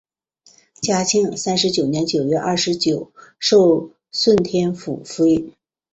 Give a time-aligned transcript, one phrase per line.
[0.81, 5.53] 嘉靖三十九年九月廿九授顺天府府尹。